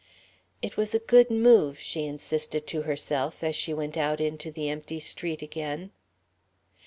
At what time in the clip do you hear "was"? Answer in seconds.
0.77-0.95